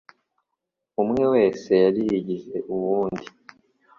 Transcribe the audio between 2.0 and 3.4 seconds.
yizigiye uwundi